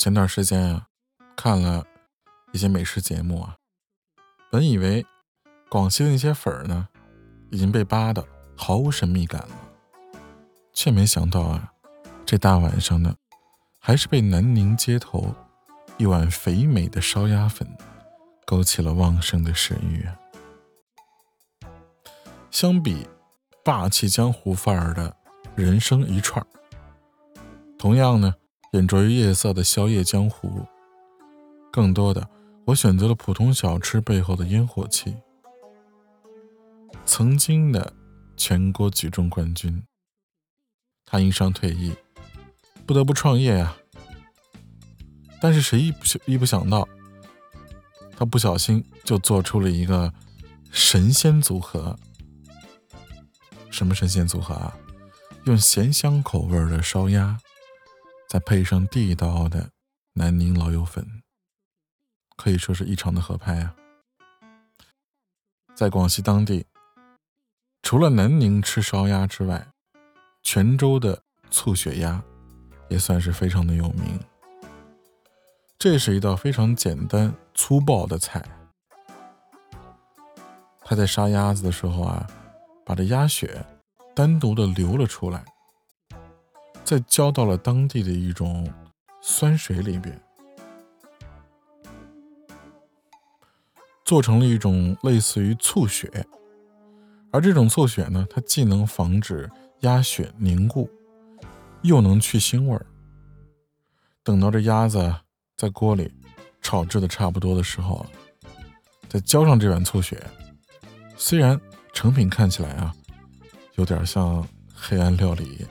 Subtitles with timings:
[0.00, 0.86] 前段时间啊，
[1.36, 1.84] 看了
[2.54, 3.54] 一些美食节目啊，
[4.50, 5.04] 本以为
[5.68, 6.88] 广西的那些粉儿呢，
[7.50, 8.26] 已经被扒的
[8.56, 9.54] 毫无神秘感了，
[10.72, 11.74] 却没想到啊，
[12.24, 13.14] 这大晚上的，
[13.78, 15.34] 还是被南宁街头
[15.98, 17.68] 一碗肥美的烧鸭粉
[18.46, 20.08] 勾起了旺盛的食欲。
[22.50, 23.06] 相比
[23.62, 25.14] 霸气江湖范儿的
[25.54, 26.42] 人生一串，
[27.78, 28.34] 同样呢。
[28.72, 30.64] 眼着于夜色的宵夜江湖，
[31.72, 32.28] 更多的
[32.66, 35.16] 我选择了普通小吃背后的烟火气。
[37.04, 37.92] 曾经的
[38.36, 39.82] 全国举重冠军，
[41.04, 41.92] 他因伤退役，
[42.86, 43.76] 不得不创业呀。
[45.40, 46.86] 但是谁一不一不想到，
[48.16, 50.12] 他不小心就做出了一个
[50.70, 51.98] 神仙组合。
[53.68, 54.76] 什么神仙组合啊？
[55.46, 57.36] 用咸香口味的烧鸭。
[58.30, 59.72] 再配上地道的
[60.12, 61.04] 南宁老友粉，
[62.36, 63.74] 可以说是异常的合拍啊！
[65.74, 66.64] 在广西当地，
[67.82, 69.66] 除了南宁吃烧鸭之外，
[70.44, 72.22] 泉州的醋血鸭
[72.88, 74.20] 也算是非常的有名。
[75.76, 78.40] 这是一道非常简单粗暴的菜。
[80.82, 82.24] 他在杀鸭子的时候啊，
[82.86, 83.66] 把这鸭血
[84.14, 85.44] 单独的流了出来。
[86.90, 88.68] 再浇到了当地的一种
[89.20, 90.20] 酸水里边，
[94.04, 96.10] 做成了一种类似于醋血。
[97.30, 99.48] 而这种醋血呢，它既能防止
[99.82, 100.90] 鸭血凝固，
[101.82, 102.84] 又能去腥味儿。
[104.24, 105.14] 等到这鸭子
[105.56, 106.12] 在锅里
[106.60, 108.04] 炒制的差不多的时候，
[109.08, 110.20] 再浇上这碗醋血，
[111.16, 111.56] 虽然
[111.92, 112.92] 成品看起来啊，
[113.76, 114.44] 有点像
[114.74, 115.64] 黑暗料理。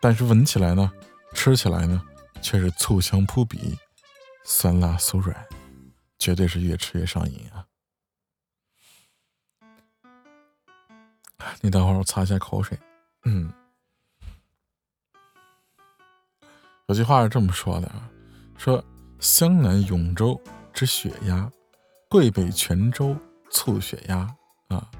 [0.00, 0.90] 但是闻起来呢，
[1.34, 2.02] 吃起来呢，
[2.40, 3.78] 却是醋香扑鼻，
[4.44, 5.46] 酸辣酥软，
[6.18, 7.66] 绝对是越吃越上瘾啊！
[11.60, 12.78] 你等会儿我擦一下口水。
[13.26, 13.52] 嗯，
[16.86, 18.08] 有句话是这么说的啊，
[18.56, 18.82] 说
[19.18, 20.40] 湘南永州
[20.72, 21.52] 之血鸭，
[22.08, 23.14] 桂北泉州
[23.50, 24.18] 醋血鸭
[24.68, 24.90] 啊，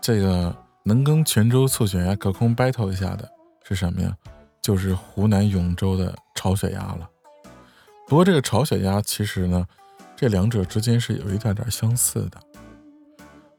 [0.00, 3.31] 这个能跟泉州醋血鸭隔空 battle 一下的。
[3.64, 4.16] 是什么呀？
[4.60, 7.10] 就是湖南永州的炒血鸭了。
[8.06, 9.66] 不过这个炒血鸭其实呢，
[10.14, 12.40] 这两者之间是有一点点相似的。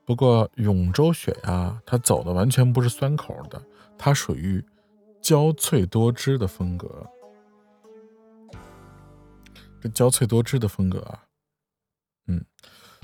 [0.06, 3.62] 不过永州血鸭它走的完全不是酸口的，
[3.98, 4.64] 它属于
[5.22, 7.06] 焦脆多汁的风格。
[9.82, 11.20] 这焦脆多汁的风格啊，
[12.28, 12.46] 嗯，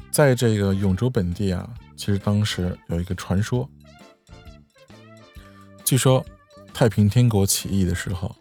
[0.09, 3.69] 在这个永州本地啊，其实当时有一个传说，
[5.83, 6.25] 据说。
[6.79, 8.33] 太平天国起义的时候，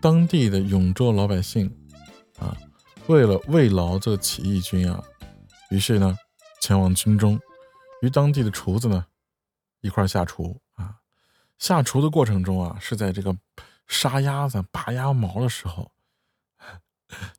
[0.00, 1.70] 当地的永州老百姓
[2.38, 2.56] 啊，
[3.08, 5.04] 为了慰劳这个起义军啊，
[5.68, 6.16] 于是呢，
[6.62, 7.38] 前往军中，
[8.00, 9.04] 与当地的厨子呢
[9.82, 10.94] 一块下厨啊。
[11.58, 13.36] 下厨的过程中啊，是在这个
[13.86, 15.92] 杀鸭子、拔鸭毛的时候，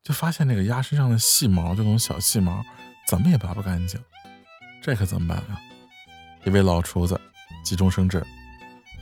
[0.03, 2.63] 就发现那个鸭身上的细毛，这种小细毛，
[3.07, 3.99] 怎么也拔不干净。
[4.83, 5.59] 这可怎么办啊？
[6.45, 7.19] 一位老厨子
[7.65, 8.23] 急中生智，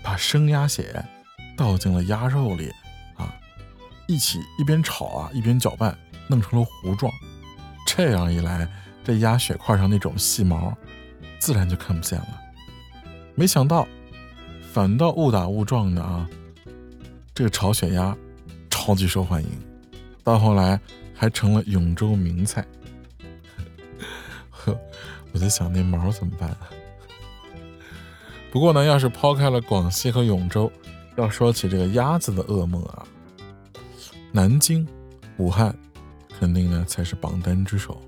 [0.01, 1.05] 把生鸭血。
[1.57, 2.71] 倒进了鸭肉里，
[3.15, 3.33] 啊，
[4.07, 5.97] 一起一边炒啊一边搅拌，
[6.27, 7.11] 弄成了糊状。
[7.87, 8.69] 这样一来，
[9.03, 10.77] 这鸭血块上那种细毛，
[11.39, 12.27] 自然就看不见了。
[13.33, 13.87] 没想到，
[14.71, 16.29] 反倒误打误撞的啊，
[17.33, 18.15] 这个炒血鸭
[18.69, 19.49] 超级受欢迎，
[20.23, 20.79] 到后来
[21.15, 22.63] 还成了永州名菜。
[24.51, 24.79] 呵，
[25.31, 26.69] 我在想那毛怎么办啊？
[28.51, 30.71] 不过呢，要是抛开了广西和永州。
[31.17, 33.03] 要说起这个鸭子的噩梦啊，
[34.31, 34.87] 南京、
[35.37, 35.75] 武汉
[36.39, 37.99] 肯定呢才是榜单之首。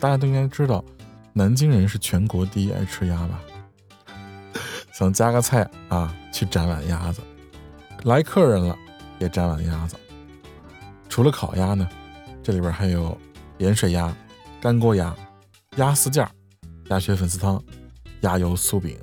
[0.00, 0.82] 大家都应该知道，
[1.34, 3.40] 南京人是全国第一爱吃鸭吧？
[4.90, 7.20] 想加个菜啊，去斩碗鸭子；
[8.04, 8.74] 来客人了，
[9.18, 9.96] 也斩碗鸭子。
[11.10, 11.86] 除了烤鸭呢，
[12.42, 13.16] 这里边还有
[13.58, 14.16] 盐水鸭、
[14.62, 15.14] 干锅鸭、
[15.76, 16.30] 鸭丝架、
[16.88, 17.62] 鸭血粉丝汤、
[18.22, 18.96] 鸭油酥饼。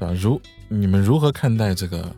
[0.00, 2.14] 啊，如你们如何看待这个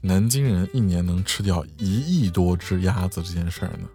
[0.00, 3.88] 南京人一年能吃掉一亿多只鸭子这件事儿呢？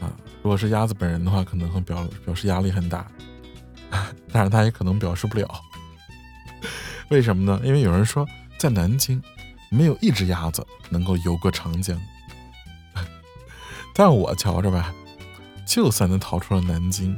[0.00, 0.12] 啊，
[0.42, 3.06] 如果是鸭子本人的话，可能会表表示压力很大，
[4.32, 5.48] 但是他也可能表示不了。
[7.10, 7.60] 为什么呢？
[7.64, 8.26] 因为有人说
[8.58, 9.22] 在南京
[9.70, 12.00] 没有一只鸭子能够游过长江，
[13.94, 14.92] 但我瞧着吧，
[15.64, 17.16] 就算能逃出了南京，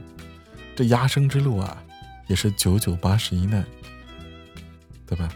[0.76, 1.82] 这鸭生之路啊，
[2.26, 3.64] 也是九九八十一难。
[5.06, 5.28] 对吧？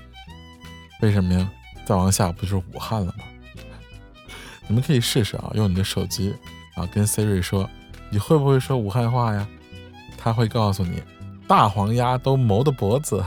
[1.01, 1.51] 为什么呀？
[1.87, 3.25] 再往下不就是武汉了吗？
[4.67, 6.35] 你们可以试试啊，用你的手机
[6.75, 7.69] 啊跟 Siri 说，
[8.11, 9.49] 你会不会说武汉话呀？
[10.19, 11.03] 他会告诉你，
[11.47, 13.25] 大黄鸭都磨的脖子，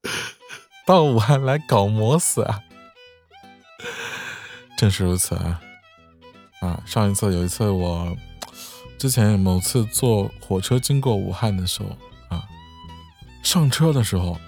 [0.86, 2.62] 到武汉来搞磨死啊！
[4.76, 5.60] 正是如此啊！
[6.60, 8.16] 啊，上一次有一次我
[8.98, 11.90] 之前某次坐火车经过武汉的时候
[12.28, 12.48] 啊，
[13.42, 14.38] 上车的时候，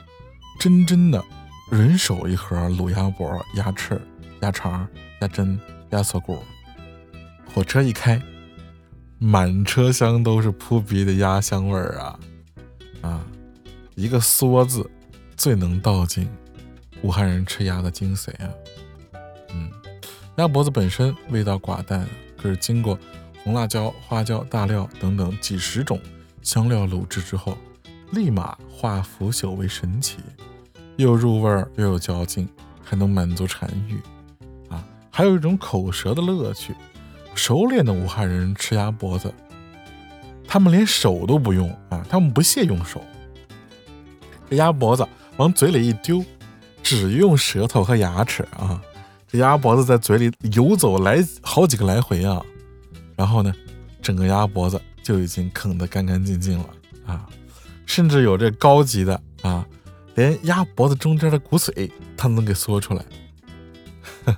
[0.59, 1.25] 真真的
[1.71, 4.01] 人手一盒卤鸭脖、鸭翅、
[4.41, 4.87] 鸭肠、
[5.21, 5.57] 鸭胗、
[5.91, 6.43] 鸭锁骨，
[7.55, 8.21] 火车一开。
[9.21, 12.21] 满车厢都是扑鼻的鸭香味儿啊！
[13.03, 13.25] 啊，
[13.97, 14.89] 一个“嗦”字，
[15.37, 16.29] 最能道尽
[17.03, 18.51] 武汉人吃鸭的精髓啊！
[19.53, 19.71] 嗯，
[20.37, 22.97] 鸭脖子本身味道寡淡，可是经过
[23.43, 26.01] 红辣椒、花椒、大料等等几十种
[26.43, 27.59] 香料卤制之后，
[28.11, 30.19] 立马化腐朽为神奇，
[30.97, 32.49] 又入味儿又有嚼劲，
[32.83, 34.01] 还能满足馋欲
[34.73, 34.85] 啊！
[35.11, 36.75] 还有一种口舌的乐趣。
[37.35, 39.33] 熟练的武汉人吃鸭脖子，
[40.47, 43.01] 他们连手都不用啊，他们不屑用手。
[44.51, 45.07] 这鸭脖子
[45.37, 46.25] 往嘴里一丢，
[46.83, 48.83] 只用舌头和牙齿啊。
[49.29, 52.43] 这鸭脖子在嘴里游走来好几个来回啊，
[53.15, 53.55] 然后呢，
[54.01, 56.67] 整个鸭脖子就已经啃得干干净净了
[57.07, 57.29] 啊。
[57.89, 59.67] 甚至有这高级的啊，
[60.15, 63.03] 连鸭脖子中间的骨髓他能给嗦出来。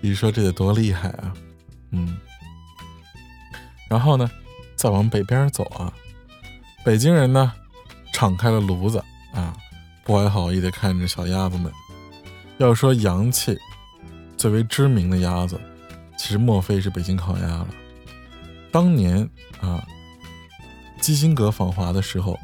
[0.00, 1.34] 你说这得多厉害啊！
[1.90, 2.16] 嗯，
[3.90, 4.30] 然后呢，
[4.76, 5.92] 再往北边走啊，
[6.84, 7.52] 北京人呢，
[8.12, 9.02] 敞开了炉子
[9.34, 9.52] 啊，
[10.04, 11.70] 不怀好意的看着小鸭子们。
[12.58, 13.58] 要说洋气，
[14.36, 15.60] 最为知名的鸭子，
[16.16, 17.68] 其实莫非是北京烤鸭了。
[18.70, 19.28] 当年
[19.60, 19.84] 啊，
[21.00, 22.38] 基辛格访华的时候，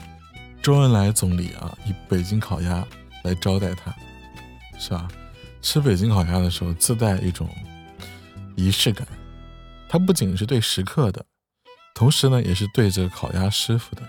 [0.63, 2.87] 周恩来总理啊，以北京烤鸭
[3.25, 3.95] 来招待他，
[4.79, 5.09] 是吧？
[5.61, 7.49] 吃北京烤鸭的时候，自带一种
[8.57, 9.07] 仪式感。
[9.89, 11.25] 它不仅是对食客的，
[11.95, 14.03] 同时呢，也是对这个烤鸭师傅的。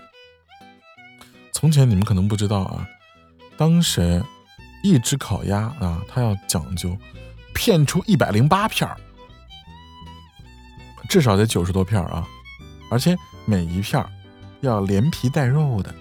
[1.52, 2.88] 从前你们可能不知道啊，
[3.56, 4.22] 当时
[4.82, 6.96] 一只烤鸭啊，它要讲究
[7.54, 8.96] 片出一百零八片儿，
[11.08, 12.26] 至少得九十多片啊，
[12.90, 14.04] 而且每一片
[14.64, 15.94] 要连皮带肉的，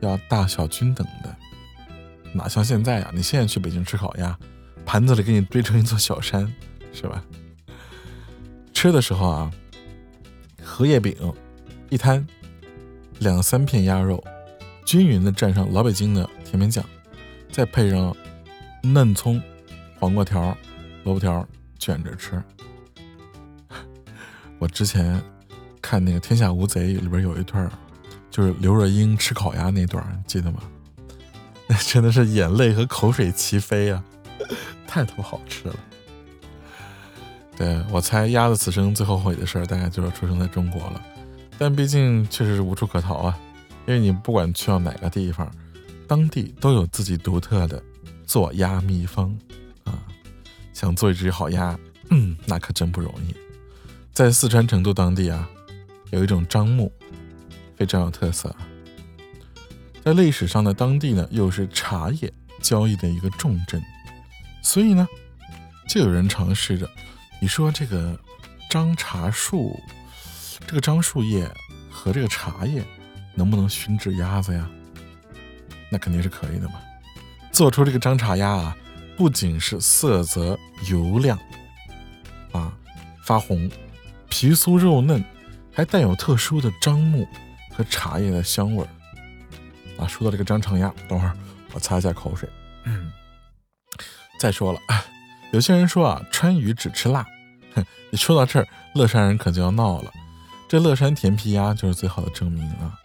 [0.00, 1.34] 要大小均等的，
[2.32, 3.10] 哪像现在啊？
[3.14, 4.36] 你现在去北京吃烤鸭，
[4.84, 6.52] 盘子里给你堆成一座小山，
[6.92, 7.24] 是吧？
[8.74, 9.50] 吃的时候啊，
[10.62, 11.14] 荷叶饼
[11.88, 12.26] 一摊，
[13.18, 14.22] 两三片鸭肉，
[14.84, 16.84] 均匀的蘸上老北京的甜面酱，
[17.50, 18.14] 再配上
[18.82, 19.40] 嫩葱、
[19.98, 20.56] 黄瓜条、
[21.04, 21.46] 萝卜条
[21.78, 22.42] 卷着吃。
[24.58, 25.22] 我之前
[25.82, 27.70] 看那个《天下无贼》里边有一段，
[28.30, 30.60] 就是刘若英吃烤鸭那段，记得吗？
[31.66, 34.02] 那 真的是眼泪和口水齐飞啊，
[34.86, 35.76] 太他妈好吃了。
[37.56, 41.02] 对我猜，鸭子此生最后悔的事儿，大概就是出生在中国了。
[41.58, 43.38] 但毕竟确实是无处可逃啊，
[43.86, 45.50] 因为你不管去到哪个地方，
[46.08, 47.82] 当地都有自己独特的
[48.26, 49.36] 做鸭秘方
[49.84, 49.98] 啊。
[50.72, 51.78] 想做一只好鸭，
[52.10, 53.34] 嗯，那可真不容易。
[54.14, 55.46] 在四川成都当地啊，
[56.10, 56.90] 有一种樟木，
[57.80, 58.54] 非常有特色。
[60.04, 62.30] 在历史上的当地呢，又是茶叶
[62.60, 63.82] 交易的一个重镇，
[64.60, 65.08] 所以呢，
[65.88, 66.86] 就有人尝试着。
[67.40, 68.20] 你说这个
[68.68, 69.80] 樟茶树，
[70.66, 71.50] 这个樟树叶
[71.90, 72.84] 和这个茶叶
[73.34, 74.68] 能不能熏制鸭子呀？
[75.90, 76.74] 那肯定是可以的嘛。
[77.50, 78.76] 做出这个樟茶鸭啊，
[79.16, 80.58] 不仅是色泽
[80.90, 81.38] 油亮
[82.52, 82.76] 啊
[83.24, 83.70] 发红，
[84.28, 85.24] 皮酥肉嫩，
[85.72, 87.26] 还带有特殊的樟木
[87.72, 88.88] 和茶叶的香味儿
[90.02, 90.06] 啊。
[90.06, 91.36] 说到这个张长鸭，等会儿
[91.72, 92.48] 我擦一下口水。
[92.84, 93.10] 嗯，
[94.40, 94.80] 再说了。
[95.52, 97.26] 有些人说啊，川渝只吃辣。
[97.74, 100.12] 哼，你说到这儿，乐山人可就要闹了。
[100.68, 102.96] 这乐山甜皮鸭就是最好的证明啊！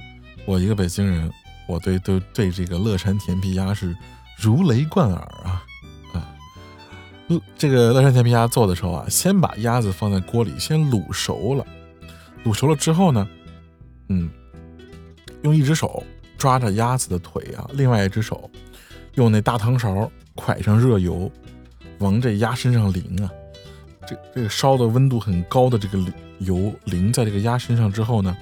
[0.45, 1.31] 我一个北京人，
[1.67, 3.95] 我对对对这个乐山甜皮鸭是
[4.37, 5.65] 如雷贯耳啊
[6.13, 6.29] 啊！
[7.57, 11.65] 这个乐山甜皮鸭做的时候啊，先把鸭子放在锅里先卤熟了，
[12.43, 13.27] 卤熟了之后呢，
[14.09, 14.29] 嗯，
[15.45, 16.03] 用一只手
[16.37, 18.49] 抓着鸭子的腿啊，另外一只手
[19.13, 21.31] 用那大汤勺蒯上热油。
[21.99, 23.31] 往这鸭身上淋啊，
[24.05, 25.97] 这这个烧的温度很高的这个
[26.39, 28.35] 油淋在这个鸭身上之后呢，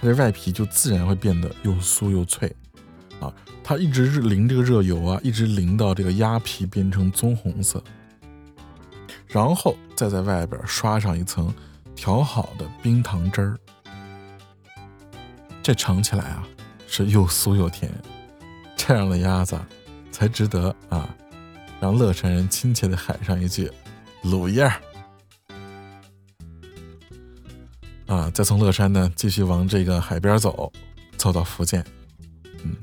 [0.00, 2.52] 它的外皮就自然会变得又酥又脆
[3.20, 3.32] 啊。
[3.62, 7.80] 它一直是淋这个热油啊，一直淋到这个鸭皮变成棕红色，
[9.28, 11.54] 然后再在外边刷上一层
[11.94, 13.56] 调好的冰糖汁儿，
[15.66, 16.46] 这尝起来啊
[16.86, 17.90] 是又酥又甜，
[18.76, 19.60] 这样的鸭子
[20.12, 21.12] 才值得啊。
[21.80, 23.68] 让乐山人亲切的喊上一句
[24.22, 24.80] “卤鸭儿”。
[28.06, 30.72] 啊，再从乐山呢继续往这个海边走，
[31.16, 31.84] 走到福建。
[32.62, 32.76] 嗯，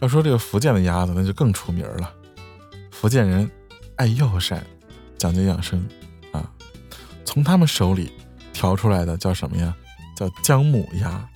[0.00, 2.14] 要说这个福建的鸭子，那就更出名了。
[2.92, 3.50] 福建人
[3.96, 4.64] 爱药膳，
[5.18, 5.84] 讲究养生
[6.30, 6.48] 啊。
[7.24, 8.12] 从他们手里
[8.52, 9.76] 调出来的叫什么呀？
[10.14, 11.28] 叫姜母鸭，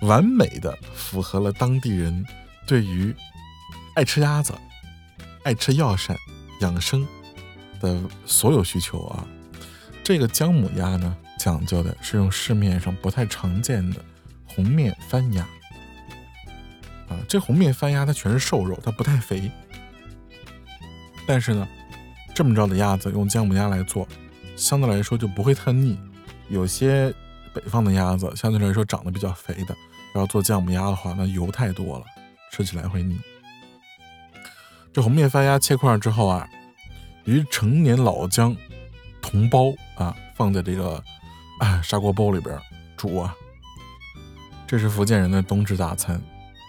[0.00, 2.24] 完美的符合了当地人
[2.66, 3.14] 对于
[3.94, 4.54] 爱吃鸭子、
[5.44, 6.16] 爱吃药膳、
[6.60, 7.06] 养生
[7.80, 9.26] 的所有需求啊。
[10.04, 11.16] 这个姜母鸭呢？
[11.38, 14.02] 讲究的是用市面上不太常见的
[14.46, 15.42] 红面番鸭
[17.08, 19.50] 啊，这红面番鸭它全是瘦肉，它不太肥。
[21.26, 21.68] 但是呢，
[22.34, 24.08] 这么着的鸭子用姜母鸭来做，
[24.56, 25.98] 相对来说就不会太腻。
[26.48, 27.12] 有些
[27.56, 29.74] 北方的鸭子相对来说长得比较肥的，
[30.14, 32.04] 要做酱母鸭的话，那油太多了，
[32.52, 33.18] 吃起来会腻。
[34.92, 36.46] 这红面番鸭切块之后啊，
[37.24, 38.54] 与成年老姜
[39.22, 41.02] 同煲啊，放在这个。
[41.58, 42.54] 啊，砂锅煲里边
[42.98, 43.34] 煮啊，
[44.66, 46.20] 这是福建人的冬至大餐。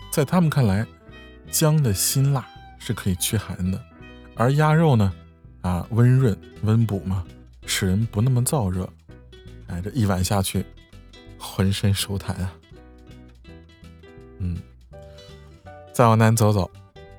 [0.10, 0.88] 在他们看来，
[1.52, 2.48] 姜的辛辣
[2.80, 3.84] 是可以驱寒的，
[4.34, 5.14] 而鸭肉呢，
[5.60, 7.26] 啊，温润温补嘛，
[7.66, 8.90] 使人不那么燥热。
[9.68, 10.66] 哎，这一碗下去，
[11.38, 12.54] 浑身舒坦啊。
[14.40, 14.58] 嗯，
[15.94, 16.70] 再往南走走，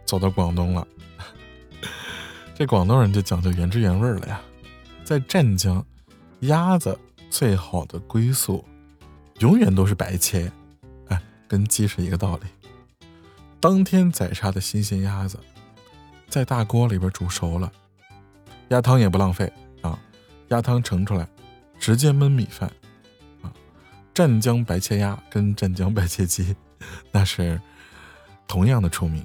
[0.04, 0.86] 走到广东了。
[2.54, 4.40] 这广东人就讲究原汁原味了呀，
[5.04, 5.84] 在湛江，
[6.40, 6.98] 鸭子。
[7.30, 8.64] 最好的归宿，
[9.40, 10.50] 永远都是白切，
[11.08, 12.44] 哎，跟鸡是一个道理。
[13.60, 15.38] 当天宰杀的新鲜鸭子，
[16.26, 17.70] 在大锅里边煮熟了，
[18.68, 19.98] 鸭汤也不浪费啊，
[20.48, 21.28] 鸭汤盛出来，
[21.78, 22.72] 直接焖米饭。
[24.18, 26.56] 湛江白切鸭跟湛江白切鸡，
[27.12, 27.60] 那是
[28.48, 29.24] 同样的出名，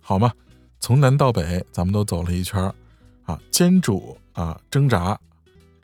[0.00, 0.32] 好吗？
[0.80, 2.60] 从南到北，咱们都走了一圈
[3.26, 5.16] 啊，煎煮啊，蒸炸，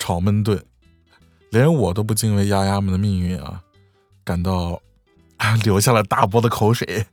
[0.01, 0.61] 炒焖炖。
[1.51, 3.63] 连我都不敬畏鸭鸭们的命运啊，
[4.25, 4.83] 感到
[5.37, 7.07] 啊流下了大波的口水。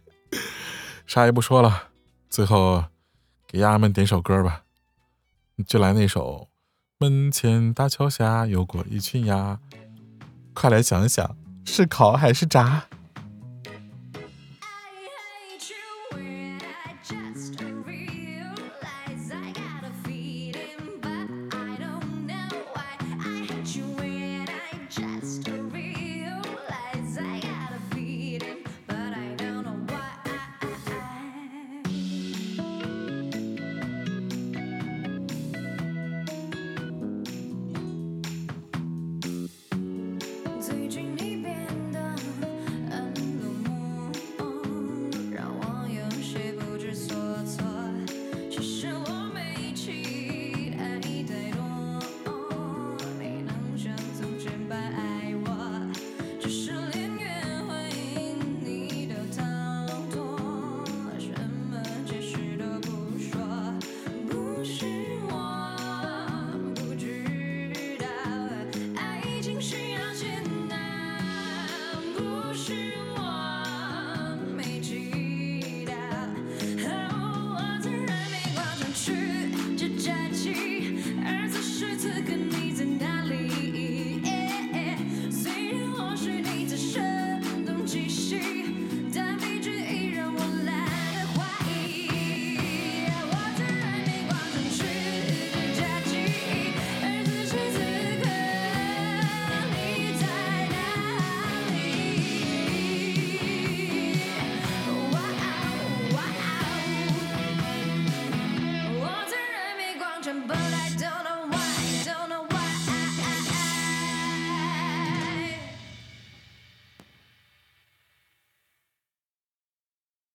[1.06, 1.90] 啥也不说了，
[2.32, 2.86] 最后
[3.46, 4.64] 给鸭们点首歌吧，
[5.68, 6.48] 就来那首
[6.98, 9.60] 《门前大桥下游过一群鸭》，
[10.54, 12.84] 快来想想是烤还是炸。